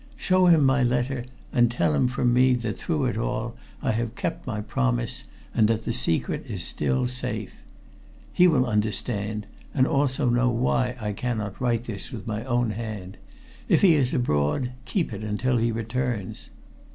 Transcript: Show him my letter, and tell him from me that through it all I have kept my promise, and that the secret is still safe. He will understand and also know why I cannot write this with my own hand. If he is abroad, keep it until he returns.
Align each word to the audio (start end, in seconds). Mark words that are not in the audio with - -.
Show 0.17 0.47
him 0.47 0.63
my 0.65 0.81
letter, 0.81 1.25
and 1.53 1.69
tell 1.69 1.93
him 1.93 2.07
from 2.07 2.33
me 2.33 2.55
that 2.55 2.75
through 2.79 3.05
it 3.05 3.17
all 3.19 3.55
I 3.83 3.91
have 3.91 4.15
kept 4.15 4.47
my 4.47 4.59
promise, 4.59 5.25
and 5.53 5.67
that 5.67 5.85
the 5.85 5.93
secret 5.93 6.43
is 6.47 6.63
still 6.63 7.05
safe. 7.07 7.57
He 8.33 8.47
will 8.47 8.65
understand 8.65 9.45
and 9.75 9.85
also 9.85 10.27
know 10.27 10.49
why 10.49 10.95
I 10.99 11.13
cannot 11.13 11.61
write 11.61 11.83
this 11.83 12.11
with 12.11 12.25
my 12.25 12.43
own 12.45 12.71
hand. 12.71 13.17
If 13.69 13.83
he 13.83 13.93
is 13.93 14.11
abroad, 14.11 14.71
keep 14.85 15.13
it 15.13 15.21
until 15.23 15.57
he 15.57 15.71
returns. 15.71 16.49